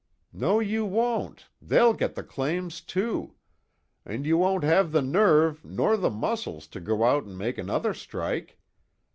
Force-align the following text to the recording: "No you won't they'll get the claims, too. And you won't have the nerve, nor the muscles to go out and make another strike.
"No 0.33 0.59
you 0.59 0.83
won't 0.83 1.47
they'll 1.61 1.93
get 1.93 2.15
the 2.15 2.23
claims, 2.23 2.81
too. 2.81 3.35
And 4.03 4.25
you 4.25 4.35
won't 4.35 4.63
have 4.63 4.91
the 4.93 5.01
nerve, 5.03 5.63
nor 5.63 5.95
the 5.95 6.09
muscles 6.09 6.65
to 6.69 6.79
go 6.79 7.03
out 7.03 7.25
and 7.25 7.37
make 7.37 7.59
another 7.59 7.93
strike. 7.93 8.57